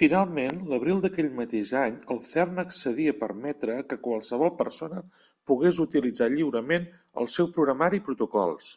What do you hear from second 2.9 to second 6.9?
a permetre que qualsevol persona pogués utilitzar lliurement